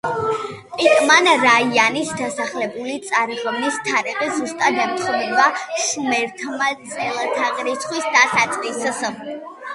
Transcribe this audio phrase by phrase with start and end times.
[0.75, 5.47] პიტმან–რაიანის დასახელებული წარღვნის თარიღი ზუსტად ემთხვევა
[5.85, 9.07] შუმერთა წელთაღრიცხვის დასაწყისს.